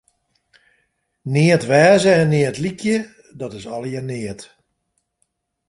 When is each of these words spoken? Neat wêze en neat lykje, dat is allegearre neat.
Neat 1.33 1.63
wêze 1.69 2.11
en 2.21 2.29
neat 2.33 2.57
lykje, 2.63 2.97
dat 3.39 3.51
is 3.59 3.65
allegearre 3.75 4.07
neat. 4.09 4.41